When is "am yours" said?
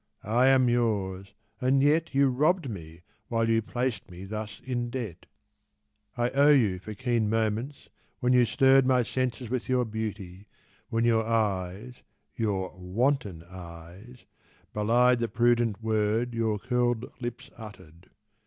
0.47-1.35